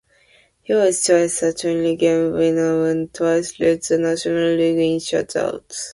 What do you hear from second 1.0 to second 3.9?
twice a twenty-game winner and twice led